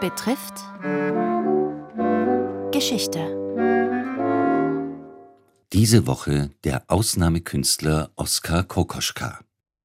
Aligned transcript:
betrifft 0.00 0.64
Geschichte. 2.72 3.18
Diese 5.74 6.06
Woche 6.06 6.50
der 6.64 6.84
Ausnahmekünstler 6.88 8.10
Oskar 8.16 8.64
Kokoschka. 8.64 9.40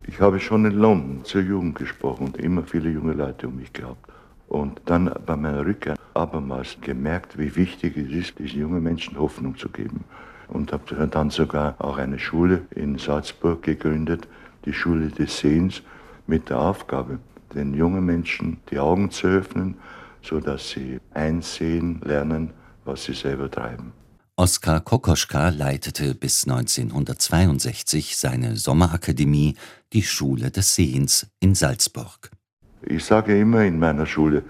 Ich 0.08 0.22
habe 0.22 0.40
schon 0.40 0.64
in 0.66 0.72
London 0.72 1.26
zur 1.26 1.42
Jugend 1.42 1.76
gesprochen 1.76 2.28
und 2.28 2.38
immer 2.38 2.64
viele 2.64 2.90
junge 2.90 3.12
Leute 3.12 3.50
um 3.50 3.58
mich 3.58 3.74
gehabt. 3.74 4.10
Und 4.48 4.82
dann 4.86 5.14
bei 5.26 5.36
meiner 5.36 5.66
Rückkehr 5.66 5.96
abermals 6.14 6.78
gemerkt, 6.80 7.38
wie 7.38 7.54
wichtig 7.58 7.98
es 7.98 8.10
ist, 8.12 8.40
diesen 8.40 8.62
jungen 8.62 8.84
Menschen 8.84 9.20
Hoffnung 9.20 9.58
zu 9.58 9.68
geben. 9.68 10.06
Und 10.48 10.72
habe 10.72 11.08
dann 11.08 11.30
sogar 11.30 11.76
auch 11.80 11.98
eine 11.98 12.20
Schule 12.20 12.62
in 12.70 12.98
Salzburg 12.98 13.64
gegründet, 13.64 14.30
die 14.64 14.74
Schule 14.74 15.10
des 15.10 15.40
Sehens, 15.40 15.82
mit 16.28 16.50
der 16.50 16.60
Aufgabe, 16.60 17.20
den 17.54 17.74
jungen 17.74 18.06
Menschen 18.06 18.58
die 18.72 18.80
Augen 18.80 19.12
zu 19.12 19.28
öffnen, 19.28 19.76
sodass 20.26 20.70
sie 20.72 21.00
einsehen 21.14 22.02
lernen, 22.04 22.52
was 22.84 23.06
sie 23.06 23.14
selber 23.14 23.50
treiben. 23.50 23.94
Oskar 24.38 24.82
Kokoschka 24.82 25.50
leitete 25.50 26.14
bis 26.14 26.44
1962 26.44 28.18
seine 28.18 28.58
Sommerakademie, 28.58 29.56
die 29.94 30.04
Schule 30.04 30.52
des 30.52 30.76
Sehens 30.76 31.28
in 31.40 31.56
Salzburg. 31.56 32.32
Ich 32.82 33.06
sage 33.06 33.40
immer 33.40 33.64
in 33.64 33.80
meiner 33.80 34.06
Schule, 34.06 34.44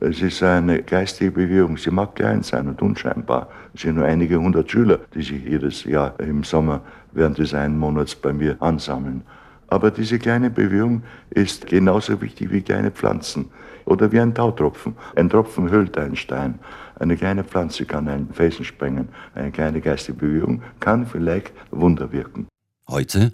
es 0.00 0.20
ist 0.20 0.42
eine 0.42 0.82
geistige 0.82 1.30
Bewegung. 1.30 1.78
Sie 1.78 1.90
mag 1.90 2.14
klein 2.14 2.42
sein 2.42 2.68
und 2.68 2.82
unscheinbar. 2.82 3.48
Es 3.74 3.82
sind 3.82 3.96
nur 3.96 4.04
einige 4.04 4.38
hundert 4.38 4.70
Schüler, 4.70 5.00
die 5.14 5.22
sich 5.22 5.42
jedes 5.42 5.84
Jahr 5.84 6.18
im 6.20 6.44
Sommer 6.44 6.82
während 7.12 7.38
des 7.38 7.54
einen 7.54 7.78
Monats 7.78 8.14
bei 8.14 8.32
mir 8.32 8.56
ansammeln. 8.60 9.22
Aber 9.68 9.90
diese 9.90 10.18
kleine 10.18 10.50
Bewegung 10.50 11.02
ist 11.30 11.66
genauso 11.66 12.20
wichtig 12.20 12.50
wie 12.50 12.62
kleine 12.62 12.90
Pflanzen 12.90 13.50
oder 13.84 14.12
wie 14.12 14.20
ein 14.20 14.34
Tautropfen. 14.34 14.96
Ein 15.16 15.28
Tropfen 15.28 15.70
hüllt 15.70 15.98
einen 15.98 16.16
Stein. 16.16 16.58
Eine 16.98 17.16
kleine 17.16 17.44
Pflanze 17.44 17.84
kann 17.84 18.08
einen 18.08 18.32
Felsen 18.32 18.64
sprengen. 18.64 19.08
Eine 19.34 19.50
kleine 19.50 19.80
geistige 19.80 20.18
Bewegung 20.18 20.62
kann 20.80 21.06
vielleicht 21.06 21.52
Wunder 21.70 22.12
wirken. 22.12 22.46
Heute 22.88 23.32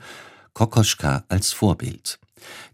Kokoschka 0.55 1.25
als 1.29 1.53
Vorbild. 1.53 2.19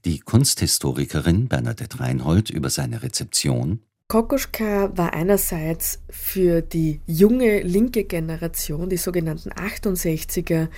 Die 0.05 0.21
Kunsthistorikerin 0.21 1.49
Bernadette 1.49 2.01
Reinhold 2.01 2.51
über 2.51 2.71
seine 2.71 3.03
Rezeption 3.03 3.81
Kokoschka 4.11 4.91
war 4.97 5.13
einerseits 5.13 6.01
für 6.09 6.63
die 6.63 7.03
junge 7.07 7.61
linke 7.61 8.05
Generation, 8.05 8.89
die 8.89 8.97
sogenannten 8.97 9.51
68er, 9.51 10.69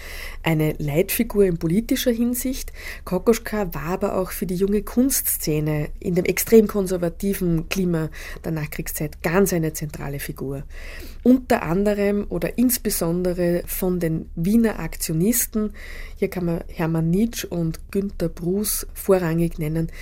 eine 0.43 0.73
Leitfigur 0.79 1.45
in 1.45 1.57
politischer 1.57 2.11
Hinsicht. 2.11 2.73
Kokoschka 3.05 3.73
war 3.73 3.85
aber 3.85 4.17
auch 4.17 4.33
für 4.33 4.47
die 4.47 4.57
junge 4.57 4.83
Kunstszene 4.83 5.91
in 6.01 6.17
dem 6.17 6.25
extrem 6.25 6.67
konservativen 6.67 7.69
Klima 7.69 8.11
der 8.45 8.51
Nachkriegszeit 8.51 9.23
ganz 9.23 9.53
eine 9.53 9.75
zentrale 9.75 10.19
Figur. 10.19 10.65
Unter 11.23 11.63
anderem 11.63 12.27
oder 12.31 12.59
insbesondere 12.59 13.63
von 13.65 14.01
den 14.01 14.29
Wiener 14.35 14.81
Aktionisten, 14.81 15.75
hier 16.17 16.31
kann 16.31 16.47
man 16.47 16.65
Hermann 16.67 17.11
Nitsch 17.11 17.45
und 17.45 17.93
Günter 17.93 18.29
Bruß 18.29 18.89
vorrangig 18.93 19.61
nennen, 19.61 19.93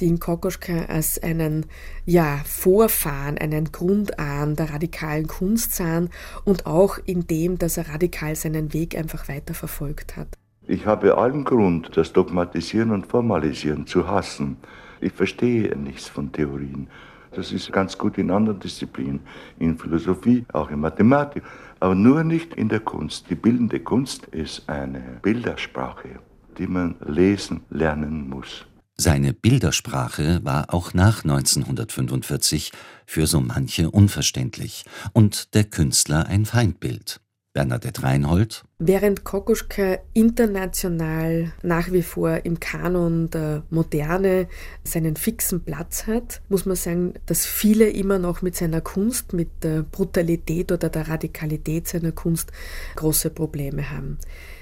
die 0.00 0.06
in 0.06 0.20
Kokoschka 0.20 0.86
als 0.86 1.22
einen 1.22 1.66
ja, 2.06 2.42
vor 2.46 2.77
Vorfahren, 2.78 3.38
einen 3.38 3.72
Grundahn 3.72 4.54
der 4.54 4.70
radikalen 4.72 5.26
Kunst 5.26 5.74
sahen 5.74 6.10
und 6.44 6.64
auch 6.64 6.98
in 7.06 7.26
dem, 7.26 7.58
dass 7.58 7.76
er 7.76 7.88
radikal 7.88 8.36
seinen 8.36 8.72
Weg 8.72 8.96
einfach 8.96 9.26
weiter 9.26 9.52
verfolgt 9.52 10.16
hat. 10.16 10.28
Ich 10.68 10.86
habe 10.86 11.18
allen 11.18 11.42
Grund, 11.42 11.96
das 11.96 12.12
Dogmatisieren 12.12 12.92
und 12.92 13.08
Formalisieren 13.08 13.88
zu 13.88 14.06
hassen. 14.06 14.58
Ich 15.00 15.12
verstehe 15.12 15.76
nichts 15.76 16.06
von 16.06 16.30
Theorien. 16.30 16.86
Das 17.32 17.50
ist 17.50 17.72
ganz 17.72 17.98
gut 17.98 18.16
in 18.16 18.30
anderen 18.30 18.60
Disziplinen, 18.60 19.22
in 19.58 19.76
Philosophie, 19.76 20.46
auch 20.52 20.70
in 20.70 20.78
Mathematik, 20.78 21.42
aber 21.80 21.96
nur 21.96 22.22
nicht 22.22 22.54
in 22.54 22.68
der 22.68 22.78
Kunst. 22.78 23.28
Die 23.28 23.34
bildende 23.34 23.80
Kunst 23.80 24.26
ist 24.26 24.68
eine 24.68 25.02
Bildersprache, 25.22 26.20
die 26.58 26.68
man 26.68 26.94
lesen 27.04 27.62
lernen 27.70 28.28
muss. 28.28 28.67
Seine 29.00 29.32
Bildersprache 29.32 30.44
war 30.44 30.74
auch 30.74 30.92
nach 30.92 31.22
1945 31.22 32.72
für 33.06 33.28
so 33.28 33.40
manche 33.40 33.92
unverständlich 33.92 34.84
und 35.12 35.54
der 35.54 35.64
Künstler 35.64 36.26
ein 36.26 36.44
Feindbild. 36.44 37.20
Bernadette 37.52 38.02
Reinhold. 38.02 38.64
Während 38.80 39.24
Kokoschka 39.24 39.98
international 40.14 41.52
nach 41.64 41.90
wie 41.90 42.02
vor 42.02 42.44
im 42.44 42.60
Kanon 42.60 43.28
der 43.28 43.64
Moderne 43.70 44.46
seinen 44.84 45.16
fixen 45.16 45.64
Platz 45.64 46.06
hat, 46.06 46.42
muss 46.48 46.64
man 46.64 46.76
sagen, 46.76 47.14
dass 47.26 47.44
viele 47.44 47.90
immer 47.90 48.20
noch 48.20 48.40
mit 48.40 48.54
seiner 48.54 48.80
Kunst, 48.80 49.32
mit 49.32 49.48
der 49.64 49.82
Brutalität 49.82 50.70
oder 50.70 50.90
der 50.90 51.08
Radikalität 51.08 51.88
seiner 51.88 52.12
Kunst 52.12 52.52
große 52.94 53.30
Probleme 53.30 53.90
haben. 53.90 54.18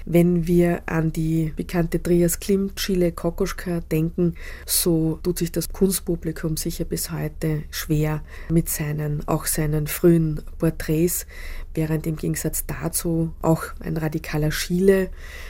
Wenn 0.09 0.47
wir 0.47 0.81
an 0.87 1.11
die 1.11 1.53
bekannte 1.55 2.01
Trias 2.01 2.39
Klimt, 2.39 2.77
Chile, 2.77 3.11
Kokoschka 3.11 3.81
denken, 3.81 4.33
so 4.65 5.19
tut 5.21 5.37
sich 5.37 5.51
das 5.51 5.69
Kunstpublikum 5.69 6.57
sicher 6.57 6.85
bis 6.85 7.11
heute 7.11 7.65
schwer 7.69 8.23
mit 8.49 8.67
seinen, 8.67 9.27
auch 9.27 9.45
seinen 9.45 9.85
frühen 9.85 10.41
Porträts, 10.57 11.27
während 11.75 12.07
im 12.07 12.15
Gegensatz 12.15 12.65
dazu 12.65 13.33
auch 13.43 13.65
ein 13.81 13.97
radikaler 14.07 14.51
Schiele, 14.51 15.09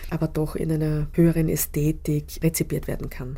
aber 0.09 0.27
doch 0.27 0.55
in 0.55 0.71
einer 0.71 1.07
höheren 1.13 1.47
Ästhetik 1.47 2.39
rezipiert 2.43 2.87
werden 2.87 3.09
kann. 3.09 3.37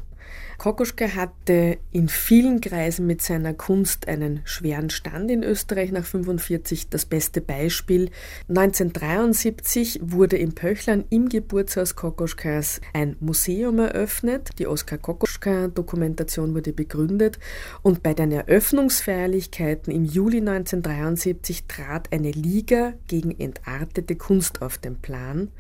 Kokoschka 0.58 1.16
hatte 1.16 1.78
in 1.92 2.10
vielen 2.10 2.60
Kreisen 2.60 3.08
mit 3.08 3.22
seiner 3.22 3.54
Kunst 3.54 4.10
einen 4.10 4.42
schweren 4.44 4.90
Stand 4.90 5.32
in 5.32 5.42
Österreich 5.42 5.92
nach 5.92 6.04
1945. 6.04 6.90
Das 6.90 7.06
beste 7.06 7.40
Beispiel 7.40 8.12
1973 8.50 10.02
wurde 10.04 10.36
in 10.36 10.54
Pöchlern 10.54 11.06
im 11.10 11.30
Geburtshaus 11.30 11.96
Kokoschkas 11.96 12.82
ein 12.94 13.16
Museum 13.22 13.80
eröffnet. 13.80 14.50
Die 14.60 14.68
Oskar 14.68 14.98
Kokoschka 14.98 15.70
Dokumentation 15.70 16.54
wurde 16.54 16.74
begründet 16.74 17.40
und 17.82 18.04
bei 18.04 18.14
den 18.14 18.32
Eröffnungsfeierlichkeiten 18.32 19.94
im 19.94 20.04
Juli 20.04 20.40
1973 20.40 21.66
trat 21.68 22.12
eine 22.12 22.32
Liga 22.32 22.94
gegen 23.08 23.32
entartete 23.40 24.18
Kunst 24.18 24.62
auf 24.62 24.78
den 24.78 24.98
Plan. 24.98 25.52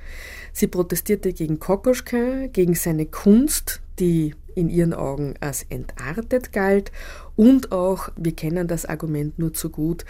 Sie 0.51 0.67
protestierte 0.67 1.31
gegen 1.31 1.59
Kokoschka, 1.59 2.47
gegen 2.47 2.75
seine 2.75 3.05
Kunst, 3.05 3.81
die 3.99 4.33
in 4.55 4.69
ihren 4.69 4.93
Augen 4.93 5.35
als 5.39 5.63
entartet 5.69 6.51
galt 6.53 6.91
und 7.35 7.71
auch, 7.71 8.09
wir 8.17 8.35
kennen 8.35 8.67
das 8.67 8.85
Argument 8.85 9.39
nur 9.39 9.53
zu 9.53 9.69
gut, 9.69 10.05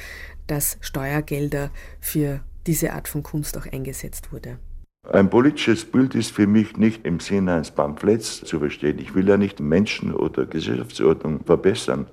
dass 0.47 0.77
Steuergelder 0.81 1.69
für 1.99 2.41
diese 2.65 2.93
Art 2.93 3.07
von 3.07 3.23
Kunst 3.23 3.57
auch 3.57 3.65
eingesetzt 3.71 4.31
wurde. 4.31 4.59
Ein 5.07 5.29
politisches 5.29 5.85
Bild 5.85 6.13
ist 6.13 6.31
für 6.31 6.45
mich 6.45 6.77
nicht 6.77 7.05
im 7.05 7.19
Sinne 7.19 7.53
eines 7.53 7.71
Pamphlets 7.71 8.41
zu 8.43 8.59
verstehen. 8.59 8.99
Ich 8.99 9.15
will 9.15 9.27
ja 9.27 9.37
nicht 9.37 9.59
Menschen 9.59 10.13
oder 10.13 10.45
Gesellschaftsordnung 10.45 11.43
verbessern, 11.45 12.07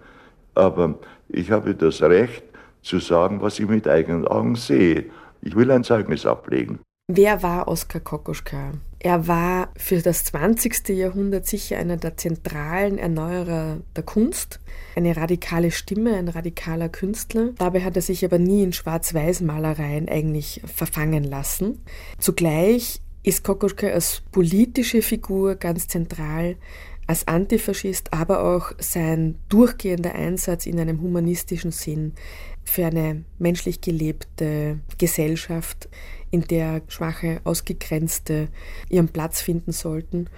aber 0.55 0.99
ich 1.29 1.51
habe 1.51 1.75
das 1.75 2.01
Recht 2.03 2.45
zu 2.83 2.99
sagen, 3.01 3.43
was 3.43 3.59
ich 3.59 3.69
mit 3.69 3.89
eigenen 3.89 4.27
Augen 4.27 4.55
sehe. 4.55 5.07
Ich 5.43 5.57
will 5.57 5.71
ein 5.71 5.85
Zeugnis 5.85 6.25
ablegen. 6.25 6.79
Wer 7.09 7.43
war 7.43 7.69
Oskar 7.69 8.01
Kokoschka? 8.01 8.73
Er 8.99 9.29
war 9.29 9.73
für 9.77 10.01
das 10.01 10.25
20. 10.25 10.89
Jahrhundert 10.89 11.47
sicher 11.47 11.79
einer 11.79 11.97
der 11.97 12.17
zentralen 12.17 12.99
Erneuerer 12.99 13.79
der 13.95 14.03
Kunst, 14.03 14.61
eine 14.97 15.17
radikale 15.17 15.71
Stimme, 15.71 16.17
ein 16.17 16.29
radikaler 16.29 16.89
Künstler. 16.89 17.51
Dabei 17.59 17.83
hat 17.83 17.97
er 17.97 18.03
sich 18.03 18.25
aber 18.25 18.39
nie 18.39 18.63
in 18.63 18.73
Schwarz-Weiß-Malereien 18.73 20.09
eigentlich 20.09 20.63
verfangen 20.65 21.25
lassen. 21.25 21.83
Zugleich 22.19 23.01
ist 23.23 23.45
Kokoschka 23.45 23.89
als 23.89 24.23
politische 24.33 25.03
Figur 25.03 25.57
ganz 25.57 25.89
zentral, 25.89 26.57
als 27.07 27.29
Antifaschist, 27.29 28.13
aber 28.13 28.43
auch 28.43 28.73
sein 28.79 29.37
durchgehender 29.49 30.15
Einsatz 30.15 30.67
in 30.67 30.81
einem 30.81 31.01
humanistischen 31.01 31.71
Sinn 31.71 32.15
für 32.65 32.87
eine 32.87 33.25
menschlich 33.39 33.81
gelebte 33.81 34.81
Gesellschaft 34.99 35.89
in 36.31 36.43
der 36.43 36.83
Schwache, 36.89 37.41
Ausgegrenzte 37.45 38.49
ihren 38.89 39.09
Platz 39.09 39.41
finden 39.41 39.73
sollten. 39.73 40.29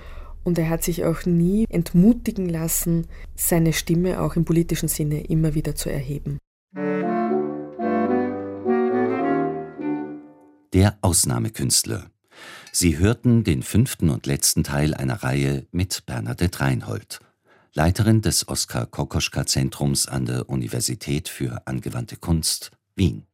Und 0.44 0.58
er 0.58 0.70
hat 0.70 0.82
sich 0.82 1.04
auch 1.04 1.26
nie 1.26 1.66
entmutigen 1.68 2.48
lassen, 2.48 3.06
seine 3.34 3.72
Stimme 3.72 4.20
auch 4.20 4.36
im 4.36 4.44
politischen 4.44 4.88
Sinne 4.88 5.24
immer 5.24 5.54
wieder 5.54 5.74
zu 5.74 5.90
erheben. 5.90 6.38
Der 10.72 10.98
Ausnahmekünstler. 11.00 12.10
Sie 12.72 12.98
hörten 12.98 13.42
den 13.42 13.62
fünften 13.62 14.10
und 14.10 14.26
letzten 14.26 14.62
Teil 14.62 14.94
einer 14.94 15.22
Reihe 15.22 15.66
mit 15.72 16.04
Bernadette 16.06 16.60
Reinhold, 16.60 17.20
Leiterin 17.72 18.22
des 18.22 18.48
Oskar 18.48 18.86
Kokoschka 18.86 19.46
Zentrums 19.46 20.06
an 20.06 20.26
der 20.26 20.48
Universität 20.48 21.28
für 21.28 21.66
angewandte 21.66 22.16
Kunst, 22.16 22.70
Wien. 22.94 23.24